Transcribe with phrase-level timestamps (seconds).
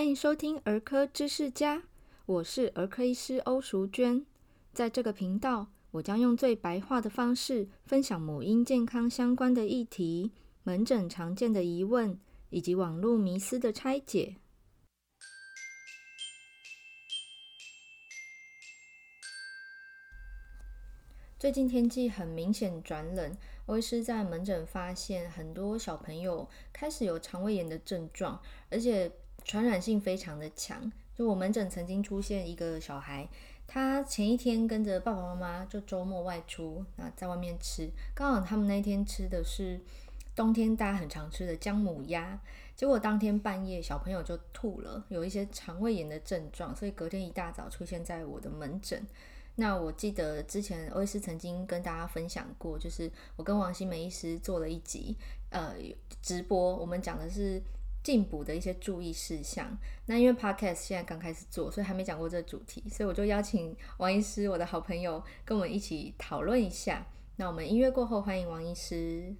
[0.00, 1.82] 欢迎收听儿科知识家，
[2.24, 4.24] 我是儿科医师欧淑娟。
[4.72, 10.32] 在这个频道，我将用最白话的方式分享母婴健康相关的议题、
[10.62, 12.18] 门诊常见的疑问
[12.48, 14.36] 以及网络迷思的拆解。
[21.38, 23.36] 最近天气很明显转冷，
[23.66, 28.40] 欧医师在门诊发现很多小朋友开始有肠胃炎的症状，
[28.70, 29.12] 而且
[29.44, 30.90] 传染性非常的强。
[31.16, 33.28] 就我门诊曾经出现一个小孩，
[33.66, 39.78] 他前一天跟着爸爸妈妈就周末外出，那在外面吃，刚好他们那天吃的是
[40.34, 42.40] 冬天大家很常吃的姜母鸭，
[42.74, 49.06] 结果当天半夜小朋友就吐了，有一些肠胃炎的症状，所以隔天一大早出现在我的门诊。
[49.56, 55.14] 那我记得之前欧医师曾经跟大家分享过，就是我跟王新梅医师做了一集
[55.50, 55.74] 呃
[56.22, 57.60] 直播，我们讲的是。
[58.02, 59.78] 进补的一些注意事项。
[60.06, 67.06] 那因为 Podcast 现在刚开始做，所以还没讲过这个主题，所以我就邀请王医师，我的好朋友，跟我们一起讨论一下。
[67.36, 69.34] 那我们音乐过后，欢迎王医师。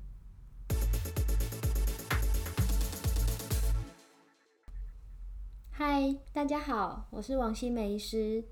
[5.70, 8.44] 嗨，大家好，我是王新梅医师。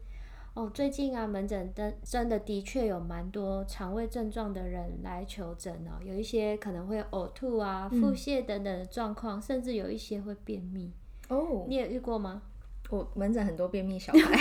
[0.59, 10.93] 哦，最近啊，门诊真真的的确有蛮多肠胃症状的人来求诊哦，有一些可能会呕吐啊、腹泻等等的状况，嗯，甚至有一些会便秘。
[11.29, 12.43] 哦，你也遇过吗？
[12.91, 14.37] 我门诊很多便秘小孩，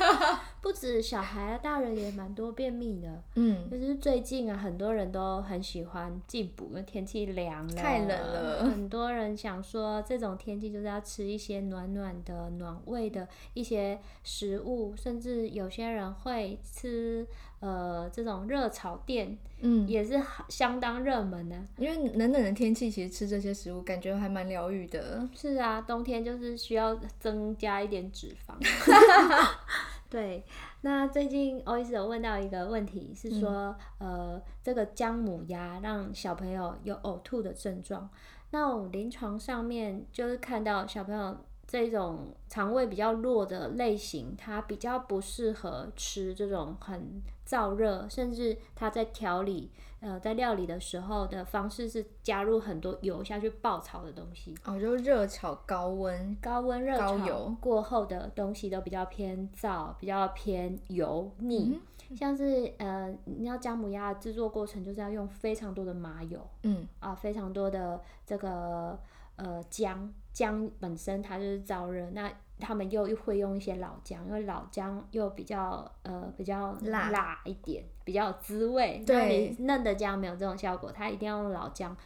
[0.60, 3.22] 不止小孩啊，大人也蛮多便秘的。
[3.34, 8.64] 嗯，就是最近啊，很多人都很喜欢进补，因为天气凉了，太冷了。
[8.64, 17.26] 很多人想说，这种天气就是要吃一些暖暖的、暖胃的一些食物，甚至有些人会吃。
[17.60, 21.56] 呃，这种热炒店，嗯，也是相当热门的。
[21.76, 25.28] 因为冷冷的天气，其实吃这些食物感觉还蛮疗愈的。
[25.34, 28.54] 是啊，冬天就是需要增加一点脂肪。
[30.10, 30.44] 对，
[30.80, 38.08] 那最近欧医生有问到一个问题，是说，嗯、呃，这个姜母鸭让小朋友有呕吐的症状。
[38.50, 41.36] 那我临床上面就是看到小朋友。
[41.70, 49.70] 这种肠胃比较弱的类型，它比较不适合吃这种很燥热，甚至它在调理，
[50.00, 54.54] 呃，在料理的时候的方式是加入很多油下去爆炒的东西。
[54.64, 61.80] 哦，就热炒高温、高温热炒过后的东西都比较偏燥，比较偏油腻。
[62.10, 68.98] 嗯、像是呃，你要姜母鸭的制作过程就是要用非常多的麻油，嗯啊，非常多的这个
[69.38, 70.12] 呃姜。
[70.30, 79.02] 姜本身它就是燥热，那他们又又会用一些老姜，因为老姜又比较呃比较辣辣一点，比较有滋味。
[79.04, 81.96] 对，嫩的姜没有这种效果，它一定要用老姜。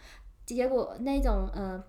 [0.46, 1.84] 结果那种呃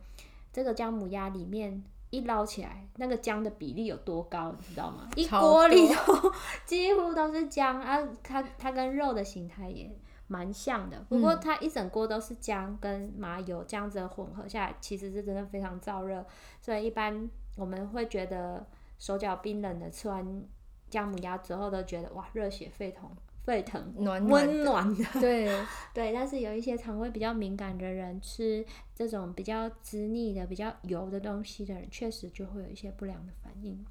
[0.51, 5.07] 这个姜母鸭里面一捞起来，那个姜的比例有多高，你知道吗？
[5.15, 6.13] 一锅里头
[6.67, 9.89] 几乎都是姜啊，它它跟肉的形态也。
[10.28, 16.25] 蛮像的，不过它一整锅都是姜跟麻油这样子混合下来，其实是真的非常燥热，
[16.61, 18.66] 所以一般我们会觉得
[18.97, 20.44] 手脚冰冷的，吃完
[20.89, 23.09] 姜母鸭之后都觉得哇，热血沸腾，
[23.44, 25.03] 沸腾，暖温暖，的。
[25.19, 33.85] 对对，但是有一些肠胃比较敏感的人，吃这种比较滋腻的、比较油的东西的人，确实就会有一些不良的反应。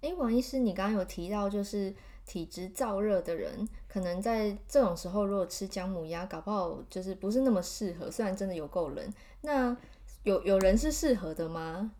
[0.00, 1.94] 哎，王医师，你刚刚有提到就是。
[2.30, 8.08] 体质燥热的人，可能在这种时候，如果吃姜母鸭，搞不好就是不是那么适合。
[8.08, 9.76] 虽然真的有够冷，那
[10.22, 11.90] 有有人是适合的吗？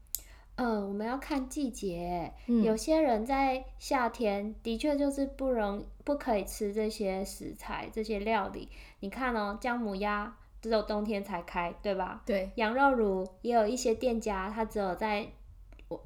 [0.55, 2.33] 嗯，我们要看季节。
[2.47, 8.69] 嗯，有些人在夏天的确就是不容不可以吃这些食材、这些料理。
[9.01, 12.23] 你看哦，姜母鸭只有冬天才开，对吧？
[12.25, 12.53] 对。
[12.55, 15.33] 羊肉炉也有一些店家，它只有在。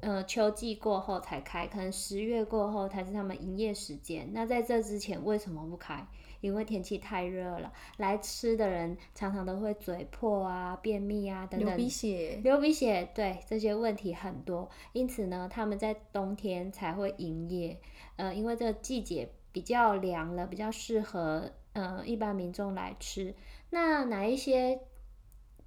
[0.01, 4.27] 呃，秋季过后才开，可能十月过后才是他们营业时间。
[4.33, 6.07] 那在这之前为什么不开？
[6.41, 14.69] 因为天气太热了，来吃的人常常都会嘴破啊、便秘啊等等，流鼻血，流鼻血，对，这些问题很多。
[14.93, 17.79] 因此呢，他们在冬天才会营业。
[18.15, 23.35] 呃，因为这个季节比较凉了，比较适合呃一般民众来吃。
[23.69, 24.79] 那哪一些？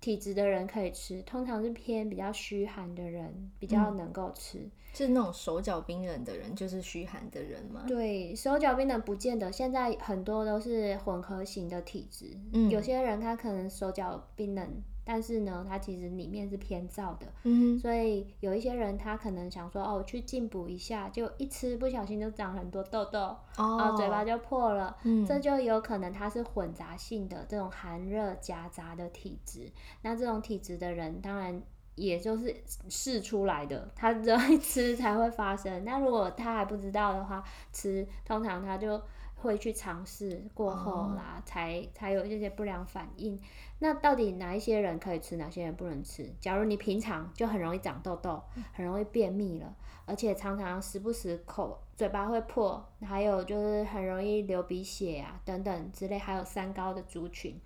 [0.01, 4.59] 体质的人可以吃，通常是偏比较虚寒的人比较能够吃。
[4.59, 7.85] 嗯，是那种手脚冰冷的人，就是虚寒的人吗？
[7.87, 12.27] 对，手脚冰冷不见得，现在很多都是混合型的体质。
[12.53, 14.83] 嗯，有些人他可能手脚冰冷。
[15.11, 29.73] 但是呢，它其实里面是偏燥的，嗯，所以有一些人他可能想说，哦，去进补一下，就一吃不小心就长很多痘痘，哦，嘴巴就破了，嗯，这就有可能它是混杂性的这种寒热夹杂的体质。
[30.03, 31.63] 那这种体质的人，当然
[31.95, 32.55] 也就是
[32.91, 35.87] 试出来的，他只要一吃才会发生。
[35.87, 39.01] 那如果他还不知道的话，吃通常他就
[39.41, 43.41] 会去尝试过后啦，哦、才才有这些不良反应。
[43.79, 46.29] 那到底哪一些人可以吃，哪些人不能吃？
[46.41, 48.43] 假如你平常就很容易长痘痘，
[48.73, 49.73] 很容易便秘了，
[50.05, 57.57] 而且常常时不时口嘴巴会破，还有就是很容易流鼻血啊等等之类，还有三高的族群，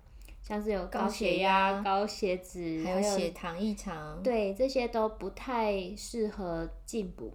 [0.43, 7.33] 像是有高血压、高血脂，还有血糖异常，对，这些都不太适合进补。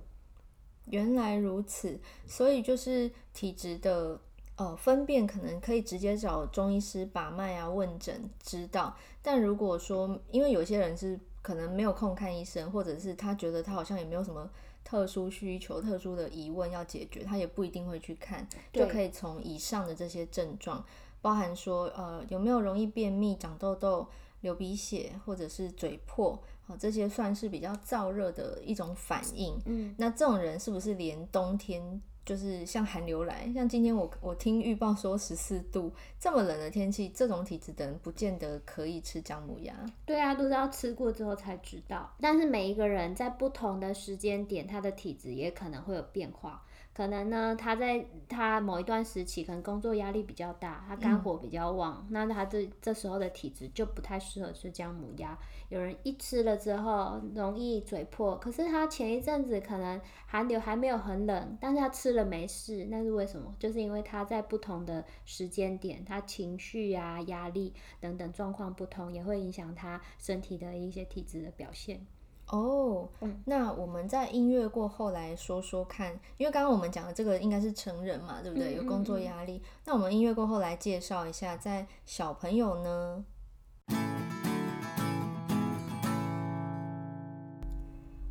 [0.85, 4.21] 原来如此，所以就是体质的。
[4.59, 8.97] 呃，分辨可能可以直接找中医师把脉啊、问诊知道。
[9.23, 14.51] 但如果说，因为有些人是可能没有空看医生，或者是他觉得他好像也没有什么
[14.83, 20.85] 特殊需求、特殊的疑问要解决，他也不一定会去看，就可以从以上的这些症状，
[21.23, 24.09] 包含说呃有没有容易便秘、长痘痘、
[24.41, 26.33] 流鼻血，或者是嘴破，
[26.67, 29.57] 啊、呃，这些算是比较燥热的一种反应。
[29.67, 32.03] 嗯，那这种人是不是连冬天？
[32.29, 35.91] 就是像寒流来，像今天我我听预报说十四度，
[36.21, 39.75] 这么冷的天气，这种体质的人不见得可以吃姜母鸭。
[40.05, 42.15] 对啊，都是要吃过之后才知道。
[42.21, 46.63] 但是每一个人在不同的时间点，他的体质也可能会有变化。
[46.95, 55.39] 可能呢，他在他某一段时期，可能工作压力比较大，他肝火比较旺，嗯、那他这这时候的体质就不太适合吃姜母鸭。
[55.69, 63.55] 有人一吃了之后容易嘴破，可是他前一阵子可能寒流还没有很冷，但是他吃了没事，那是为什么？
[63.61, 72.05] 就是因为他在不同的时间点，他情绪啊、压力等等状况不同，也会影响他身体的一些体质的表现。
[72.51, 78.75] 哦，嗯，那我们在音乐过后来说说看，因为刚刚我们讲的这个应该是成人嘛，对不对？
[78.75, 79.57] 有工作压力。
[79.57, 79.83] 嗯嗯嗯。
[79.85, 83.25] 那我们音乐过后来介绍一下，在小朋友呢。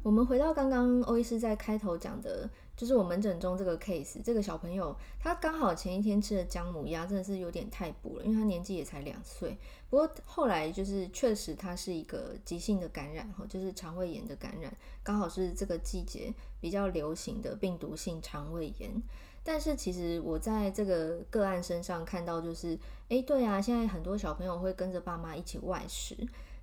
[0.04, 9.58] 我们回到刚刚欧医师在开头讲的，就是我门诊中这个 case，这个小朋友他刚好前一天吃的姜母鸭真的是有点太补了，因为他年纪也才两岁。
[9.90, 14.72] 不过后来就是确实他是一个急性的感染，哈，就是肠胃炎的感染，
[15.02, 16.32] 刚好是这个季节
[16.62, 19.02] 比较流行的病毒性肠胃炎。
[19.44, 22.78] 但是其实我在这个个案身上看到，就是，
[23.08, 26.16] 诶，对啊，现在很多小朋友会跟着爸妈一起外食，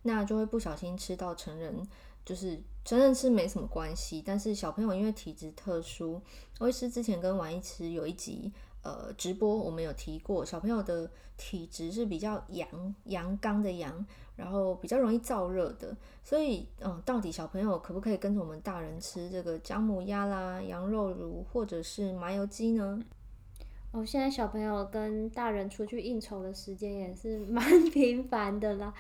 [0.03, 1.85] 那就会不小心吃到成人。
[2.25, 6.21] 就是成人吃没什么关系，但是小朋友因为体质特殊，
[6.59, 8.53] 欧医师之前跟王医师有一集
[8.83, 14.05] 呃直播，我们有提过，小朋友的体质是比较阳阳刚的阳，
[14.37, 23.03] 然后比较容易燥热的，所以嗯、到底小朋友可不可以跟着我们大人吃这个姜母鸭啦、羊肉炉或者是麻油鸡呢？
[23.95, 28.93] 哦，现在小朋友跟大人出去应酬的时间也是 蛮频繁的啦。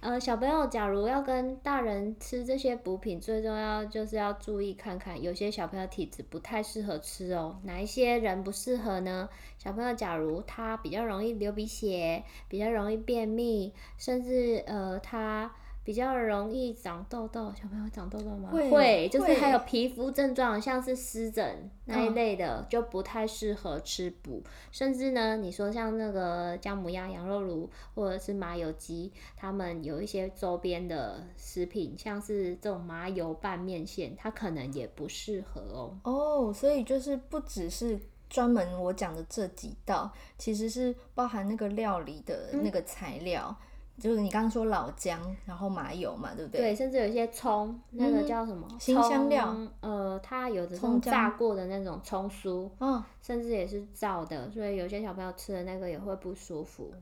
[0.00, 7.60] 呃，小朋友假如要跟大人吃这些补品，最重要就是要注意看看，有些小朋友体质不太适合吃哦。
[7.62, 9.28] 哪一些人不适合呢？
[9.56, 15.54] 小朋友假如他比较容易流鼻血，比较容易便秘，甚至呃他。
[15.82, 18.50] 比较容易长痘痘，小朋友长痘痘吗？
[18.52, 24.42] 会，会，就是还有皮肤症状，像是湿疹那一类的，哦、就不太适合吃补。
[24.70, 35.98] 甚至呢，你说像那个姜母鸭、羊肉炉或者是麻油鸡，他们有一些周边的食品，像是这种麻油拌面线，它可能也不适合哦。
[36.04, 43.56] 哦，所以就是不只是专门我讲的这几道，其实是包含那个料理的那个材料。
[43.58, 43.66] 嗯
[44.00, 46.60] 就是你刚刚说老姜，然后麻油嘛，对不对？
[46.62, 48.66] 对，甚至有一些葱，那个叫什么？
[48.80, 49.54] 新香料。
[49.80, 56.92] 呃，它有的是炸过的那种葱酥，嗯，甚至也是燥的，所以有些小朋友吃的那个也会不舒服。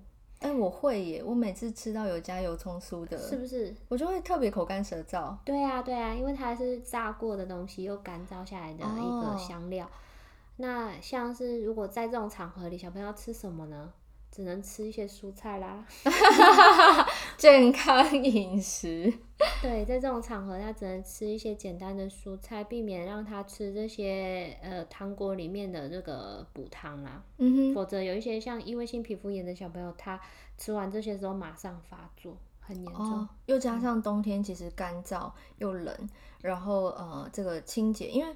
[0.40, 3.74] 哎，我会耶，我每次吃到有加油葱酥的，是不是？
[3.88, 5.34] 我就会特别口干舌燥。
[5.44, 9.84] 对啊，对啊，因为它是炸过的东西，又干燥下来的一个香料。
[9.86, 9.90] 哦、
[10.58, 13.92] 那像是如果在这种场合里，小朋友要吃什么呢？
[14.38, 15.84] 只能吃一些蔬菜啦，
[17.36, 19.12] 健康饮食。
[19.60, 27.20] 对，在这种场合，他只能吃一些简单的蔬菜，避免让他吃这些呃汤锅里面的这个补汤啦。
[27.38, 27.74] 嗯哼。
[27.74, 30.20] 否则有一些像异位性皮肤炎的小朋友，他
[30.56, 33.04] 吃完这些之后马上发作，很严重。
[33.04, 33.28] 哦。
[33.46, 36.08] 又加上冬天其实干燥又冷，
[36.42, 38.32] 然后呃这个清洁，因为。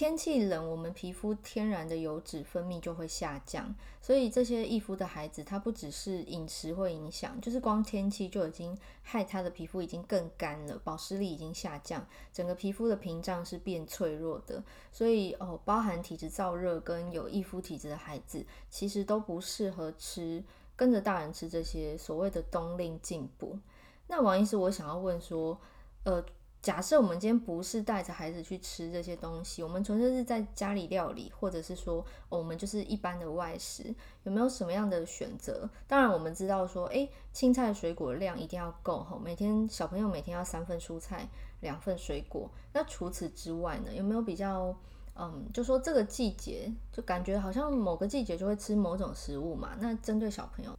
[0.00, 20.42] 天气冷，我们皮肤天然的油脂分泌就会下降，所以这些易肤的孩子，他不只是饮食会影响，就是光天气就已经害他的皮肤已经更干了，保湿力已经下降，整个皮肤的屏障是变脆弱的，所以哦，包含体质燥热跟有易肤体质的孩子，其实都不适合吃，
[20.76, 23.58] 跟着大人吃这些所谓的冬令进补。
[24.06, 25.60] 那王医师，我想要问说，
[26.04, 26.24] 呃。
[26.62, 35.68] 假设我们今天不是带着孩子去吃这些东西，我们纯粹是在家里料理，或者是说，我们就是一般的外食，有没有什么样的选择？
[35.88, 41.26] 当然，我们知道说，诶，青菜水果量一定要够哈，每天小朋友每天要三份蔬菜，
[41.60, 42.50] 两份水果。
[42.74, 44.76] 那除此之外呢，有没有比较，
[45.14, 49.70] 嗯，就说这个季节就感觉好像某个季节就会吃某种食物嘛？
[49.80, 50.78] 那针对小朋友。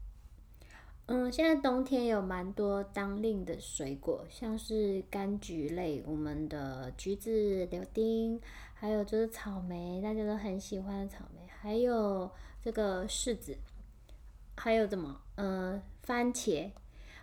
[1.08, 8.40] 嗯，现在冬天有蛮多当令的水果，像是柑橘类，我们的橘子、柳丁，
[8.74, 12.32] 还有就是草莓，大家都很喜欢的草莓，还有
[12.64, 13.58] 这个柿子，
[14.56, 15.20] 还有什么？
[15.36, 16.72] 呃，番茄。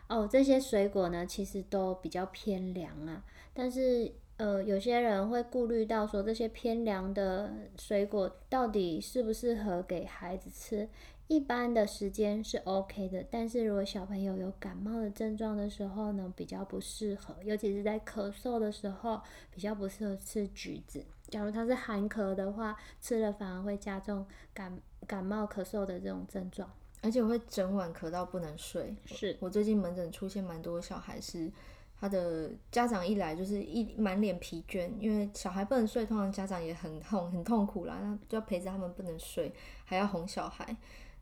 [0.08, 3.23] 哦，这些水果呢，其实都比较偏凉啊。
[3.54, 10.88] 但是，呃，有些人会顾虑到说，这些偏凉的水果到底适不适合给孩子吃？
[11.28, 19.20] 一般的时间是 OK 的，但是如果小朋友有感冒的症状的时候呢，比较不适合，尤其是在咳嗽的时候，
[19.50, 21.04] 比较不适合吃橘子。
[21.28, 26.68] 假如他是寒咳的话，吃了反而会加重感感冒咳嗽的这种症状，
[27.02, 28.97] 而且会整晚咳到不能睡。
[29.04, 31.52] 是我，我最近门诊出现蛮多小孩是，
[32.00, 39.52] 他的家长一来就是一满脸疲倦，因为小孩不能睡，通常家长也很痛很痛苦啦，那就要陪着他们不能睡，
[39.85, 40.75] 还要哄小孩。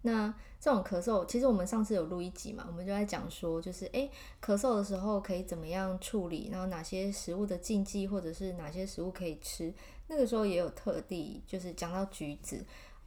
[0.03, 4.11] 那这种咳嗽，其实我们上次有录一集嘛，我们就在讲说，就是诶，
[4.45, 9.73] 咳嗽的时候可以怎么样处理，然后哪些食物的禁忌，或者是哪些食物可以吃。
[10.09, 12.65] 那个时候也有特地就是讲到橘子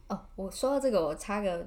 [0.08, 0.20] 哦。
[0.36, 1.66] 我说到这个，我插个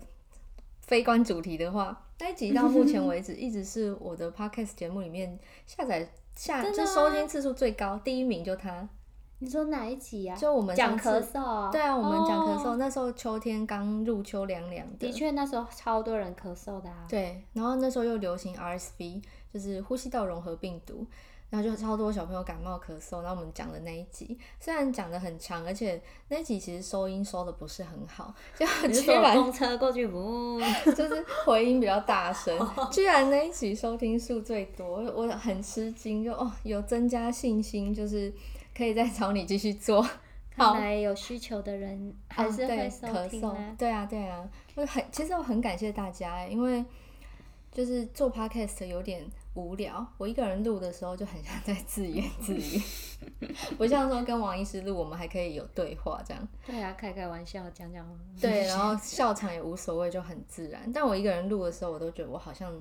[0.81, 8.87] 非关主题的话，那一集到目前为止一直是我的 podcast 节目里面下载下就收听次数最高，第一名就它。
[9.43, 10.33] 你说哪一集呀？
[10.37, 11.69] 就我们讲咳嗽。
[11.69, 15.07] 对啊，我们讲咳嗽，那时候秋天刚入秋凉凉的。
[15.07, 17.05] 的确，那时候超多人咳嗽的啊。
[17.09, 19.21] 对，然后那时候又流行 RSV，
[19.53, 21.05] 就是呼吸道融合病毒，
[21.49, 23.21] 然后就超多小朋友感冒咳嗽。
[23.21, 30.57] 然后我们讲的那一集，虽然讲的很长，而且那一集其实收音收的不是很好，就居然公车过去不，
[30.95, 32.57] 就是回音比较大声，
[32.89, 38.31] 居然那一集收听数最多，我很吃惊，就哦有增加信心，就是。
[38.75, 40.05] 可以再找你继续做，
[40.51, 43.41] 看来有需求的人还是会收听、
[43.77, 46.83] 对啊，对啊，我很其实我很感谢大家，因为
[47.71, 49.25] 就是做 podcast 有点
[49.55, 52.81] 无聊，我一个人录的时候就很像在自言自语，
[53.77, 56.47] 不像说跟王医师录，我们还可以有对话这样。
[56.65, 58.05] 对啊，开开玩笑，讲讲。
[58.39, 60.91] 对，然后 笑场也无所谓，就很自然。
[60.91, 62.71] 但我一个人录的时候，我都觉得我好像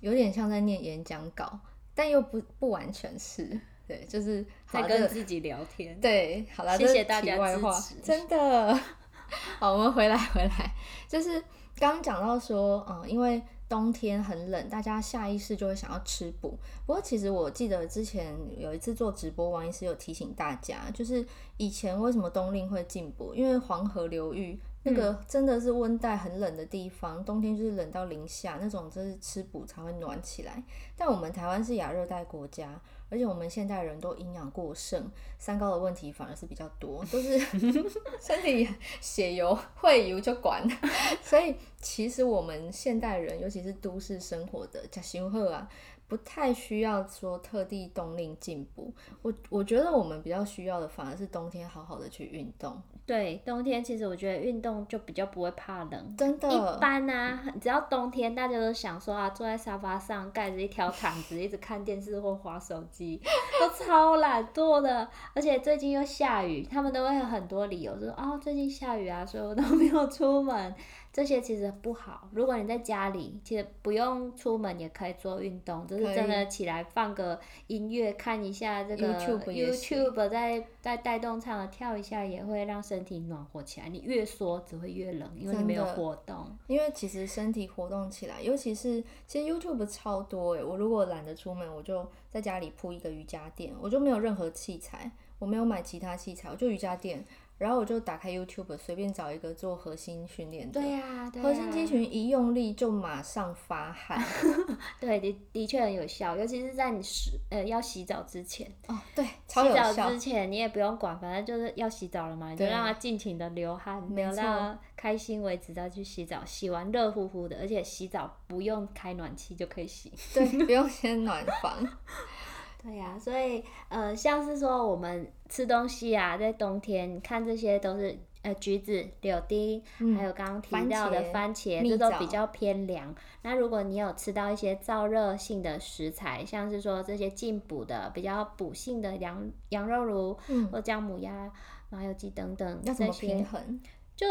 [0.00, 1.58] 有点像在念演讲稿，
[1.94, 3.58] 但又不不完全是。
[3.86, 5.98] 对，就是在跟自己聊天。
[6.00, 7.94] 对，好了，谢谢大家支持。
[8.02, 8.74] 真的，
[9.58, 10.74] 好，我们回来回来，
[11.08, 11.40] 就是
[11.78, 16.58] 刚刚讲到说，嗯，因为冬天很冷，大家下意识就会想要吃补。
[16.86, 21.24] 不过其实我记得之前有一次做直播，王医师有提醒大家，就是
[21.56, 24.58] 以前为什么冬令会进补，因为黄河流域。
[24.88, 30.62] 那个真的是温带很冷的地方，冬天就是冷到零下那种，就是吃补才会暖起来。
[30.96, 35.08] 但我们台湾是亚热带国家，而且我们现代人都营养过剩，
[35.38, 37.38] 三高的问题反而是比较多，都是
[38.20, 38.68] 身体
[39.00, 40.66] 血油会油就管。
[41.22, 45.68] 所以其实我们现代人，尤其是都市生活的吃太好啊。
[46.08, 52.80] 不太需要说特地冬令进补，我我觉得我们比较需要的反而是冬天好好的去运动。
[53.04, 56.16] 对，冬天其实我觉得运动就比较不会怕冷。
[56.16, 56.48] 真的。
[56.48, 63.20] 一般啊，只要冬天，大家都想说啊，坐在沙发上盖着一条毯子，一直看电视或划手机，
[63.60, 65.08] 都超懒惰的。
[65.34, 70.74] 而且最近又下雨，他们都会有很多理由说啊、哦，最近下雨啊，所以我都没有出门。
[71.16, 72.28] 这些其实不好。
[72.30, 83.88] 如果你在家里，其实不用出门也可以做运动，就是真的起来放个音乐，看一下这个 YouTube，在在带动唱的跳一下，也会让身体暖和起来。
[83.88, 86.54] 你越缩只会越冷，因为你没有活动。
[86.66, 90.62] 因为其实身体活动起来，尤其是其实 YouTube 超多诶。
[90.62, 97.24] 我如果懒得出门，我就在家里铺一个瑜伽垫，我就没有任何器材，我没有买其他器材，我就瑜伽垫。
[97.58, 100.80] 然后我就打开 YouTube，随便找一个做核心训练的。
[100.80, 101.30] 对呀。
[101.42, 104.22] 核心肌群一用力就马上发汗。
[105.00, 108.70] 对，的的确很有效，尤其是在你洗呃要洗澡之前。
[108.86, 109.90] 哦，对，超有效。
[109.90, 120.12] 洗澡之前你也不用管，反正就是要洗澡了嘛，你就让它尽情的流汗，没有让它开心为止再去洗澡，洗完热乎乎的，而且洗澡不用开暖气就可以洗。
[120.32, 121.86] 对，不用先暖房。
[122.86, 133.12] 对呀、啊，所以呃，像是说我们吃东西啊，在冬天看这些都是呃橘子、柳丁，嗯、还有刚刚提到的番茄，番茄这都比较偏凉。
[133.42, 141.50] 那如果你有吃到一些燥热性的食材，像是说这些进补的、比较补性的羊羊肉炉、嗯、或姜母鸭、
[141.90, 143.80] 麻油鸡等等，要怎么平衡？
[144.14, 144.26] 就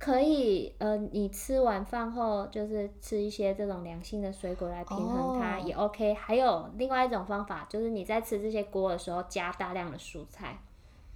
[0.00, 6.08] 可以呃，你吃完饭后就是吃一些这种凉性的水果来平衡它也 OK。
[6.08, 6.18] Oh.
[6.18, 10.58] 还有另外一种方法，就是你在吃这些锅的时候加大量的蔬菜，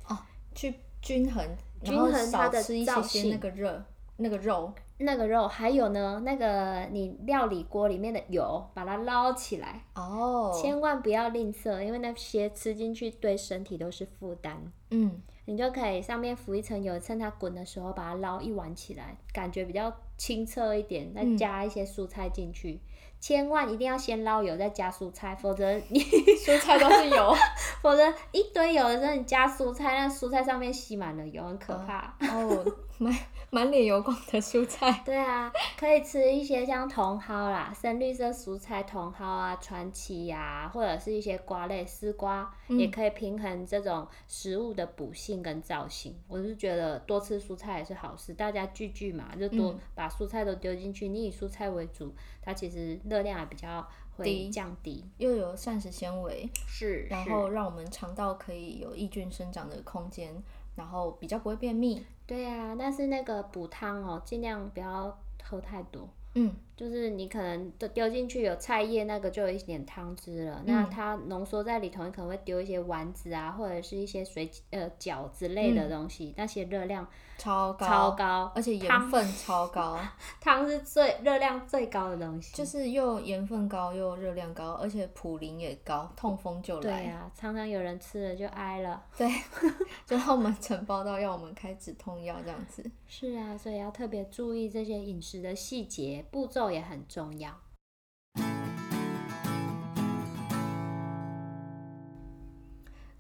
[0.07, 0.19] 哦，oh,
[0.55, 1.43] 去均衡，
[1.83, 3.83] 均衡它的吃一些些那个热
[4.19, 5.49] 那个肉那个肉。
[5.49, 10.63] 还有呢，那个你料理锅里面的油，把它捞起来哦，oh.
[10.63, 14.71] 千万不要吝啬，因为那些吃进去对身体都是负担。
[14.91, 15.23] 嗯。
[15.47, 22.73] 你就可以上面浮一层油，趁它滚的时候把它捞一碗起来，感觉比较清澈一点，再加一些蔬菜进去。
[22.73, 22.81] 嗯、
[23.21, 26.01] 千万一定要先捞油再加蔬菜，否则你
[26.45, 27.35] 蔬菜都是油，
[27.83, 32.17] 否则一堆油的时候你加蔬菜，那蔬菜上面吸满了油，很可怕。
[32.21, 32.65] 哦，
[32.99, 33.13] 满
[33.55, 35.01] 满脸油光的蔬菜。
[35.07, 46.19] 对啊，可以吃一些像茼蒿啦，深绿色蔬菜茼蒿啊、川七呀，或者是一些瓜类丝瓜，嗯、也可以平衡这种食物的补性跟造型。
[46.27, 60.43] 我是觉得多吃蔬菜也是好事，大家聚聚嘛，就多把蔬菜都丢进去，你以蔬菜为主，它其实热量也比较会降低，又有膳食纤维，是，然后让我们肠道可以有益菌生长的空间。
[60.77, 66.09] 然后比较不会便秘，对呀、啊，但是那个补汤哦，尽量不要喝太多。
[66.37, 70.57] 嗯，就是你可能都丢进去有菜叶，那个就有一点汤汁了。
[70.61, 79.99] 嗯、那它浓缩在里头，你可能会丢一些丸子啊，或者是一些水呃饺子类的东西，嗯、那些热量超高，超高，而且盐分超高。
[80.41, 86.83] 汤 是最热量最高的东西，就是又盐分高又热量高，而且普林也高，痛风就来。
[86.83, 89.03] 对呀、啊，常常有人吃了就挨了。
[89.17, 89.29] 对，
[90.07, 92.85] 就后门承包到要我们开止痛药这样子。
[93.07, 96.25] 是啊，所以要特别注意这些饮食的细节。
[96.31, 97.51] 步骤也很重要。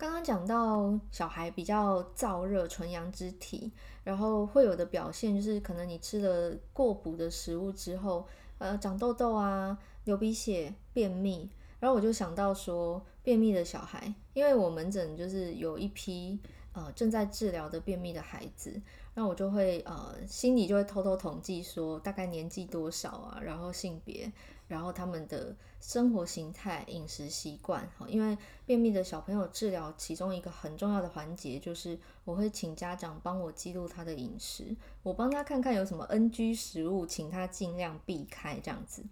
[0.04, 8.26] 刚刚讲到小孩比较燥热、纯阳之体，然后会有的表现就是，可能你吃了过补的食物之后，
[8.58, 11.48] 呃，长痘痘啊、流鼻血、便秘。
[11.80, 16.38] 然后我就想到说，便秘的小孩，因为我门诊就是有一批
[16.74, 18.78] 呃正在治疗的便秘的孩子。
[19.14, 24.30] 那我就会呃，心里就会偷偷统计说大概年纪多少啊，然后性别，
[24.66, 27.88] 然后他们的生活形态、饮食习惯。
[28.08, 39.02] 因为便秘的小朋友治疗其中一个很重要的环节就是我会请家长帮我记录他的饮食，我帮他看看有什么 NG 食物，请他尽量避开这样子。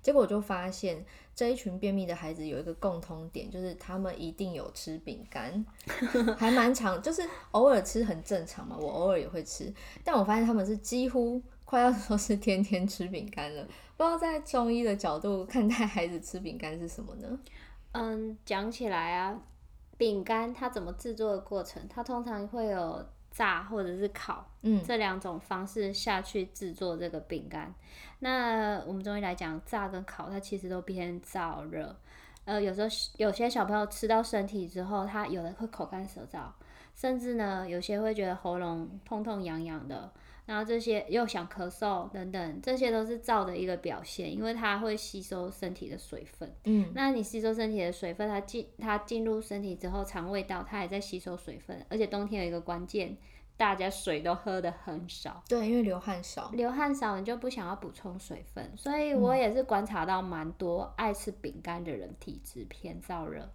[0.00, 5.64] 结果我就发现这一群便秘的孩子有一个共通点，就是他们一定有吃饼干，
[6.36, 8.76] 还蛮常，就是偶尔吃很正常嘛。
[8.78, 9.72] 我偶尔也会吃，
[10.04, 13.62] 但我发现他们是几乎快要说是天天吃饼干了。
[13.98, 17.38] 不知道在中医的角度看待孩子吃饼干是什么呢？
[17.92, 19.38] 嗯，讲起来啊，
[19.98, 23.06] 饼干它怎么制作的过程，它通常会有。
[23.30, 27.72] 炸或者是烤，嗯，这两种方式下去制作这个饼干。
[28.18, 31.94] 那我们中医来讲，炸跟烤它其实都偏燥热。
[32.46, 36.46] 呃，有时候有些小朋友吃到身体之后，他有的会口干舌燥，
[36.96, 40.10] 甚至呢，有些会觉得喉咙痛痛痒痒的。
[40.48, 46.50] 然后这些又想咳嗽等等，这些都是燥的一个表现，因为它会吸收身体的水分。
[46.64, 53.14] 嗯，那你吸收身体的水分，它进它进入身体之后，肠胃道它也在吸收水分，而且冬天有一个关键，
[53.58, 55.44] 大家水都喝得很少。
[55.46, 56.50] 对，因为流汗少。
[56.54, 63.46] 流汗少，你就不想要补充水分，所以我也是观察到蛮多爱吃饼干的人体质偏燥热。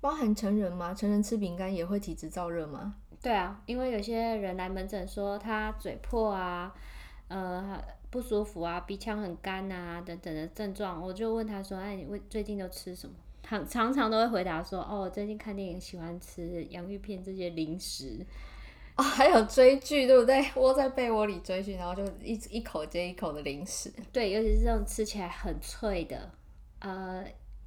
[0.00, 0.94] 包含成人吗？
[0.94, 2.96] 成人吃饼干也会体质燥热吗？
[3.22, 6.72] 对啊，因为有些人来门诊说他嘴破啊，
[7.28, 18.24] 呃不舒服啊，鼻腔很干啊等等的症状，我就问他说：“哎，你最近都吃什么？”常常常都会回答说：“哦，最近看电影喜欢吃洋芋片这些零食。”
[18.96, 20.42] 哦，还有追剧，对不对？
[20.54, 23.92] 窝在被窝里追剧，然后就一一口接一口的零食。
[24.10, 26.30] 对，尤其是这种吃起来很脆的，
[26.78, 27.22] 呃，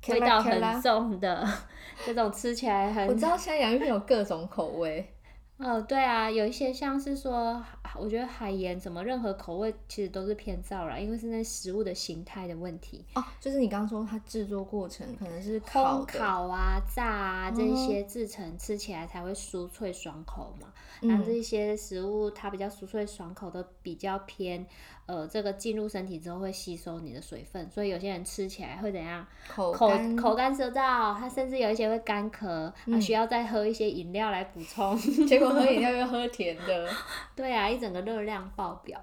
[0.08, 1.46] 味道很重的
[2.06, 3.08] 这种吃起来很……
[3.08, 5.14] 我知道现在洋芋片有各种口味。
[5.60, 7.62] 哦，对啊，有一些像是说，
[8.00, 13.04] 我觉得海盐什么任何口味其实都是偏燥啦，因为是那食物的形态的问题。
[13.16, 20.70] 哦，就是你刚刚说它制作过程可能是烤的、烤啊、炸啊这些制成，吃起来才会酥脆爽口嘛。
[21.02, 24.66] 那、嗯、这些食物它比较酥脆爽口，都比较偏。
[25.08, 29.26] 呃，这个进入身体之后会吸收你的水分，所以有些人吃起来会怎样？
[29.48, 34.96] 口口口干舌燥，他甚至有一些会干咳，嗯、需要再喝一些饮料来补充。
[35.26, 36.88] 结果喝饮料又喝甜的。
[37.36, 39.02] 对啊，一整个热量爆表。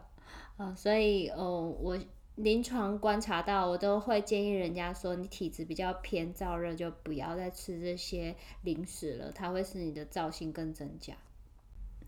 [0.56, 1.98] 呃，所以哦，我
[2.37, 11.14] 临床观察到，我都会建议人家说，你体质比较偏燥热，就不要再吃这些零食了，它会使你的燥性更增加。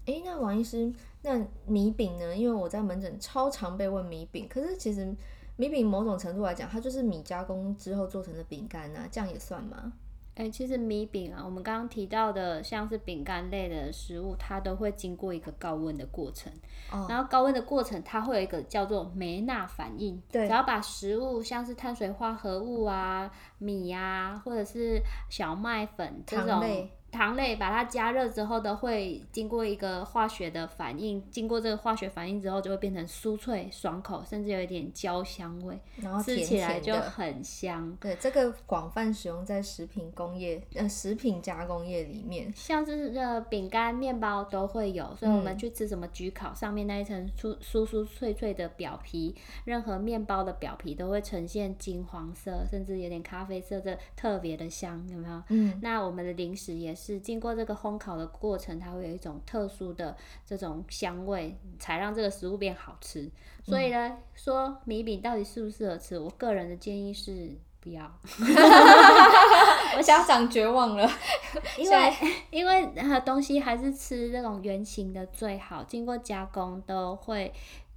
[0.06, 2.34] 哎，那王医师，那米饼呢？
[2.34, 5.14] 因为我在门诊超常被问米饼，可是其实
[5.56, 9.92] 米饼某种程度来讲，它就是米加工之后做成的饼干啊，这样也算吗？
[10.38, 16.52] 哎，其实米饼啊，我们刚刚提到的像是饼干类的食物，它都会经过一个高温的过程。
[16.92, 17.06] 哦。
[17.08, 20.22] 然后高温的过程，它会有一个叫做梅纳反应。
[20.30, 20.46] 对。
[20.46, 26.62] 只要把食物像是碳水化合物啊、米啊，或者是小麦粉这种。
[27.10, 37.96] 糖类把它加热之后的会经过一个化学的反应，经过这个化学反应之后就会变成酥脆爽口，甚至有一点焦香味，然后吃起来就很香。
[38.00, 45.14] 对，这个广泛使用在食品工业呃食品加工业里面，像是呃饼干、面包都会有。
[45.16, 55.42] 所以我们去吃什么焗烤，上面那一层酥酥酥脆脆的表皮，任何面包的表皮都会呈现金黄色，甚至有点咖啡色，这特别的香，有没有？
[55.48, 55.78] 嗯。
[55.82, 57.20] 那我们的零食也是。
[57.20, 63.30] 经过这个烘烤的过程，它会有一种特殊的这种香味，才让这个食物变好吃。
[63.62, 66.18] 所以呢，嗯、说米饼到底适不适合吃？
[66.18, 68.04] 我个人的建议是不要。
[69.96, 71.08] 我家长绝望了，
[71.78, 72.12] 因为
[72.50, 72.92] 因为
[73.24, 75.84] 东西还是吃这种圆形的最好。
[75.84, 77.52] 经过加工都会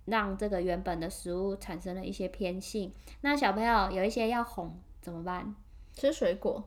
[0.05, 2.93] 让这个原本的食物产生了一些偏性。
[3.21, 5.55] 那小朋友有一些要哄怎么办？
[5.93, 6.63] 吃水果。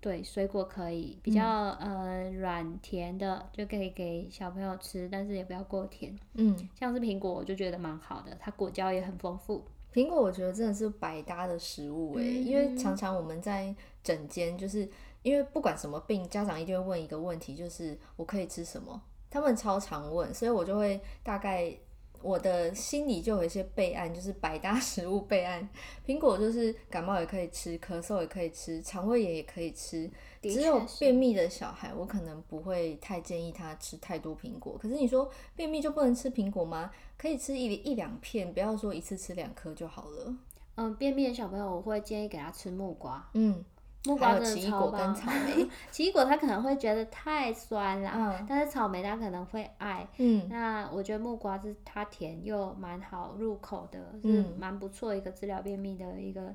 [0.00, 1.42] 对，水果可以比较、
[1.80, 6.16] 嗯、呃软甜的，就可以给小朋友吃，但是也不要过甜。
[6.34, 9.64] 嗯，像是苹果，我就觉得蛮好的，它果胶也很丰富。
[9.92, 14.88] 苹果我觉得真的是百搭的食物诶、嗯，因为常常我们在诊间，就是
[15.22, 19.00] 因为不管什么病，家长一定会问一个问题，就是我可以吃什么？
[19.30, 21.76] 他们超常问，所以我就会大概。
[22.22, 25.68] 我的心里就有一些备案，就是百搭食物备案。
[26.06, 30.10] 苹果就是感冒也可以吃，咳嗽也可以吃，肠胃炎也可以吃。
[30.42, 34.76] 只有便秘的小孩，我可能不会太建议他吃太多苹果。
[34.80, 36.90] 可是你说便秘就不能吃苹果吗？
[37.16, 40.34] 可以吃一一两片，不要说一次吃两颗就好了。
[40.76, 43.28] 嗯，便秘的小朋友我会建议给他吃木瓜。
[43.34, 43.64] 嗯。
[44.04, 50.06] 木瓜奇异果跟草莓， 奇异果他可能会觉得太酸了，嗯，但是草莓他可能会爱。
[50.18, 56.54] 嗯，那我觉得木瓜是它甜又蛮好入口的，嗯，是蛮不错一个治疗便秘的一个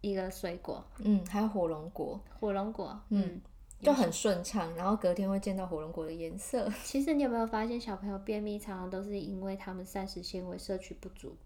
[0.00, 0.84] 一个水果。
[0.98, 3.40] 嗯，还有火龙果，火龙果，嗯，嗯
[3.80, 6.70] 就很顺畅，然后隔天会见到火龙果的颜色。
[6.82, 11.36] 其实你有没有发现，小朋友便秘常常都是因为他们膳食纤维摄取不足。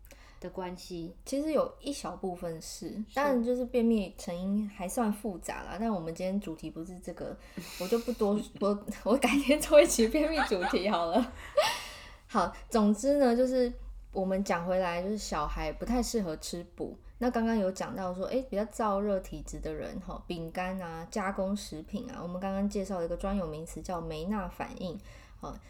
[0.44, 5.78] 的关系其实有一小部分是，当然就是便秘成因还算复杂啦。
[5.80, 7.34] 但我们今天主题不是这个，
[7.80, 11.32] 我就不多 说我改天做一期便秘主题好了。
[12.28, 13.72] 好，总之呢，就是
[14.12, 16.94] 我们讲回来，就是小孩不太适合吃补。
[17.16, 24.98] 那刚刚有讲到说，诶、欸，比较燥热体质的人，哈，饼干啊、加工食品啊，我们刚刚介绍了一个专有名词叫梅纳反应，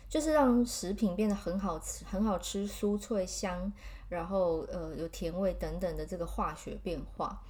[0.08, 3.72] 就是让食品变得很好吃、很好吃、酥脆香。
[4.08, 7.42] 然后呃有甜味等等的这个化学变化，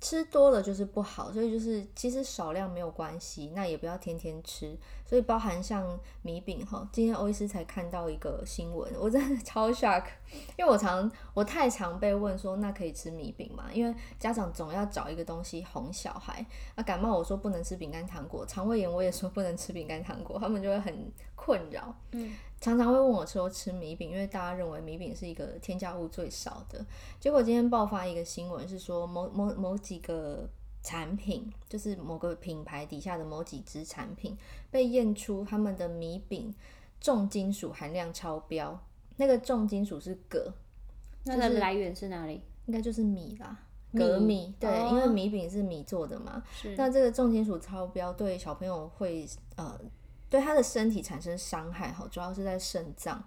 [0.00, 4.76] 吃多了就是不好，所以就是其实少量没有关系，那也不要天天吃。
[5.04, 10.04] 所以包含像米饼哈，今天欧医师才看到一个新闻，我真的 超 shock，
[10.56, 13.64] 因为我常我太常被问说，那可以吃米饼吗？
[13.72, 21.94] 因为家长总要找一个东西哄小孩，那感冒我说不能吃饼干糖果，肠胃炎我也说不能吃饼干糖果，他们就会很困扰。
[22.12, 22.32] 嗯。
[22.60, 26.84] 常常会问我说吃米饼，因为大家认为米饼是一个添加物最少的。
[27.18, 30.46] 结果今天爆发一个新闻，是说某某某几个
[30.82, 34.36] 产品，就是某个品牌底下的某几支产品，
[34.70, 36.54] 被验出他们的米饼
[37.00, 38.78] 重金属含量超标。
[39.16, 40.52] 那个重金属是铬，
[41.24, 42.42] 那它的来源是哪里？
[42.66, 43.58] 应该就是米啦，
[43.92, 44.54] 镉米。
[44.60, 46.42] 对，哦，因为米饼是米做的嘛。
[46.52, 46.76] 是。
[46.76, 49.80] 那这个重金属超标对小朋友会呃。
[50.30, 53.22] 对他的身体产生伤害，哈，主要是在肾脏。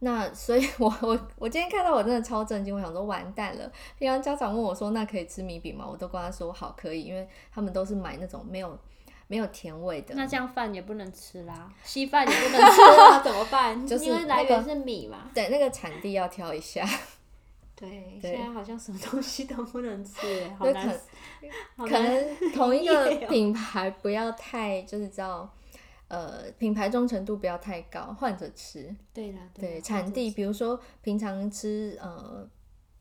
[0.00, 3.70] 那所以我，我我我今天看到我真的超震惊，我想说完蛋了。
[3.96, 5.86] 平常家长问我说，那可以吃米饼吗？
[5.88, 8.76] 我都跟他说好可以，因为他们都是买那种没有
[9.28, 10.16] 没有甜味的。
[10.16, 13.86] 那这样饭也不能吃啦，稀饭也不能吃啦， 怎么办？
[13.86, 15.30] 就是、因为来源是米嘛。
[15.32, 16.84] 对，那个产地要挑一下。
[17.76, 20.88] 对，现在好像什么东西都不能吃，好难。
[21.76, 25.48] 可，可能同一个品牌不要太，就是知道。
[26.12, 28.94] 呃，品牌忠诚度不要太高，换着吃。
[29.14, 32.46] 对啦，对，产地，比如说平常吃呃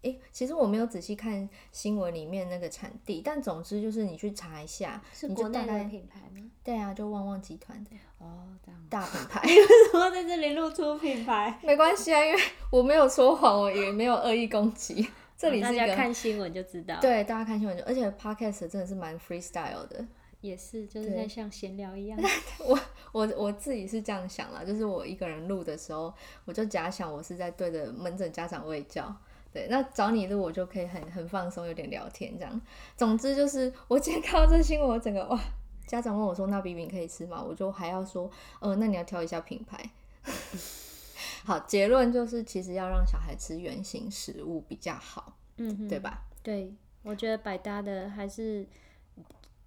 [0.03, 6.49] 诶，其实我没有仔细看新闻里面那个产地，但总之就是你去查一下，是国内的品牌吗？
[6.63, 7.91] 对啊，就旺旺集团的。
[8.17, 8.81] 哦，这样。
[8.89, 9.41] 大品牌。
[9.45, 9.55] 为
[9.91, 11.59] 什么在这里露出品牌？
[11.63, 12.39] 没关系啊，因为
[12.71, 15.05] 我没有说谎，我也没有恶意攻击。
[15.37, 16.97] 这里是大家看新闻就知道。
[17.01, 20.05] 对，大家看新闻就，而且 podcast 真的是蛮 freestyle 的。
[20.41, 22.19] 也是，就是在像闲聊一样。
[22.65, 22.79] 我
[23.11, 26.13] 我我自己是这样想啦，就是我一个人录的时候，
[26.45, 29.13] 我就假想我是在对着门诊家长喂教。
[29.53, 32.61] 对，那找你录我就可以很很放松，有点聊天这样。
[32.95, 35.37] 总之就是，我今天看到这新闻，我整个哇，
[35.85, 39.89] 家长问我说：“那饼饼可以吃吗？”我就还要说：“呃，那你要挑一下品牌。
[41.43, 46.23] ”好，结论就是，其实要让小孩吃原形食物比较好，嗯，对吧？
[46.41, 48.65] 对，我觉得百搭的还是。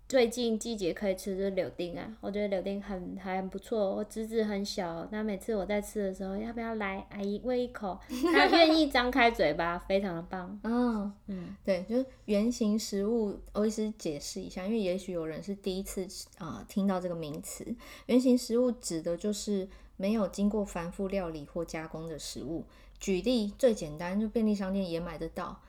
[0.06, 3.96] 最近季节可以吃的柳丁啊，我觉得柳丁很还不错。
[3.96, 7.98] 我侄子很小，那每次我在吃的时候，要不要来阿姨喂一口？
[8.32, 10.60] 他愿意张开嘴巴，非常的棒。
[10.62, 16.04] 嗯嗯，对，就是原型食物，我意思解释一下，因为也许有人是第一次
[16.36, 17.66] 啊、呃、听到这个名词。
[18.06, 22.66] 原型食物指的就是没有经过繁复料理或加工的食物。
[23.00, 25.62] 举例最简单，就便利商店也买得到，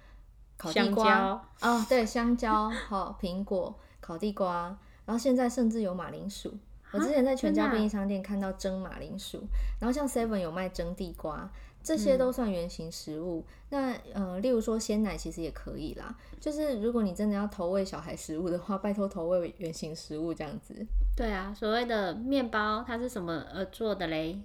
[0.58, 3.74] 烤地瓜啊、哦，对，香蕉，好，苹果。
[4.06, 6.54] 烤地瓜，然后现在甚至有马铃薯。
[6.92, 9.42] 我之前在全家便利商店看到蒸马铃薯，
[9.80, 13.44] 然后像 Seven 有卖蒸地瓜，这些都算原型食物。
[13.72, 16.16] 嗯、那呃，例如说鲜奶其实也可以啦。
[16.40, 20.86] 就是如果你真的要投喂小孩食物的话，拜托投喂原型食物这样子。
[21.18, 24.40] 对啊，所谓的面包它是什么呃做的嘞？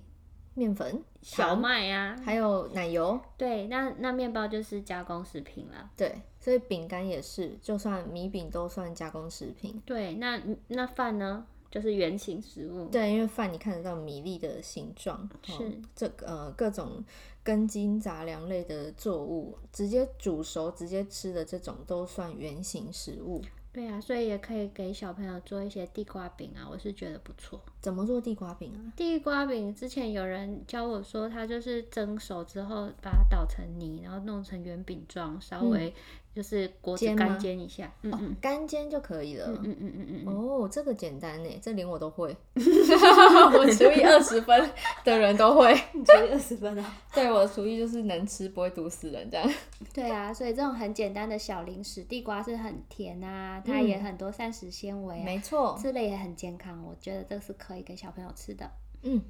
[0.55, 3.21] 面粉、小麦呀、啊，还有奶油。
[3.37, 5.91] 对，那那面包就是加工食品了。
[5.97, 9.81] 对，所以饼干也是，就算米饼都算加工食品。
[9.85, 11.47] 对，那那饭呢？
[11.71, 12.89] 就是圆形食物。
[12.89, 15.31] 对，因为饭你看得到米粒的形状。
[15.45, 15.53] 是。
[15.53, 17.05] 哦、这个呃各种
[17.45, 23.41] 根茎杂粮类的作物，直接煮熟直接吃的这种都算圆形食物。
[23.73, 27.61] 对啊，所以也可以给小朋友做一些地瓜饼啊，我是觉得不错。
[27.81, 28.91] 怎么做地瓜饼啊？
[28.97, 35.95] 地瓜饼之前有人教我说，它就是蒸熟之后把它捣成泥，然后弄成圆饼状，稍微、嗯。
[36.35, 39.47] 就是锅子干煎一下，嗯嗯，干煎就可以了。
[39.49, 40.33] 嗯嗯嗯嗯嗯。
[40.33, 42.37] 哦，这个简单呢，这连我都会。
[42.55, 44.71] 我厨艺二十分
[45.05, 45.73] 的人都会。
[45.93, 46.97] 你厨艺二十分啊？
[47.13, 49.51] 对，我的厨艺就是能吃不会毒死人这样。
[49.93, 58.71] 对啊，所以这种很简单的小零食，地瓜是很甜啊，它也很多膳食纤维，没错，吃了也很健康，我觉得这是可以给小朋友吃的。
[59.03, 59.21] 嗯，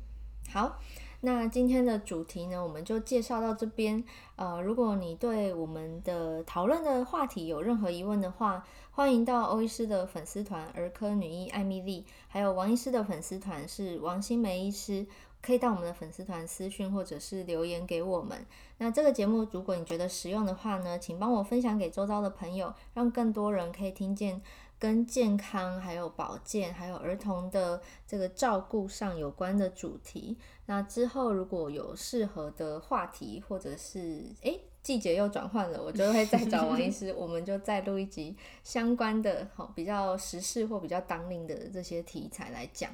[0.53, 0.79] 好。
[1.23, 4.03] 那今天的主题呢，我们就介绍到这边。
[4.37, 15.07] 呃，如果你对我们的讨论的话题有任何疑问的话，欢迎到欧医师的粉丝团儿科女医艾米丽，还有王医师的粉丝团是王新梅医师，
[15.43, 18.47] 可以到我们的粉丝团私讯或者是留言给我们。
[18.79, 24.41] 那这个节目如果你觉得实用的话呢，请帮我分享给周遭的朋友，让更多人可以听见。
[24.81, 30.37] 跟健康、还有保健、还有儿童的这个照顾上有关的主题。
[30.65, 42.91] 那之后如果有适合的话题，或者是诶季节又转换了，我就会再找王医师，我们就再录一集相关的，好比较时事或比较当令的这些题材来讲。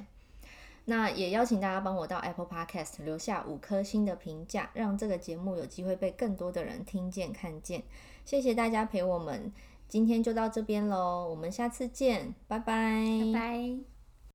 [0.83, 7.83] 那也邀请大家帮我到 Apple Podcast 留下五颗星的评价，让这个节目有机会被更多的人听见看见。
[8.25, 9.53] 谢谢大家陪我们。
[9.87, 13.01] 今天就到这边喽，我们下次见，拜拜。
[13.33, 13.39] 拜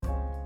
[0.03, 0.42] 拜。